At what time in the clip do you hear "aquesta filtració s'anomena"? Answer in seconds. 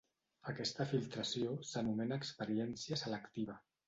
0.51-2.17